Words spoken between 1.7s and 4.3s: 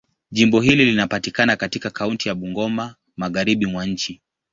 kaunti ya Bungoma, Magharibi mwa nchi.